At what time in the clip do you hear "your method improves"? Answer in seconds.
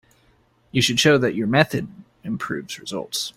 1.35-2.79